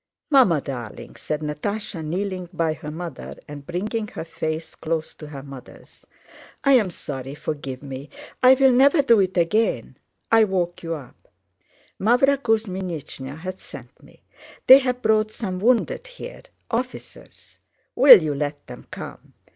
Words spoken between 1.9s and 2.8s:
kneeling by